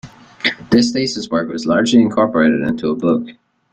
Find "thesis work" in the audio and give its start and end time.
0.93-1.47